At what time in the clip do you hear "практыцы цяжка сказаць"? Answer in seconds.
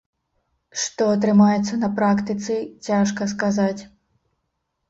1.99-3.81